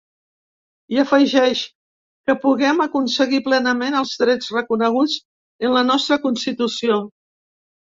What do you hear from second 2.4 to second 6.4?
puguem aconseguir plenament els drets reconeguts en la nostra